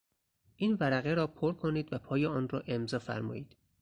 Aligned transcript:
این 0.55 0.77
ورقه 0.79 1.13
را 1.13 1.27
پر 1.27 1.53
کنید 1.53 1.93
و 1.93 1.97
پای 1.99 2.25
آن 2.25 2.49
را 2.49 2.63
امضا 2.67 2.99
فرمایید. 2.99 3.55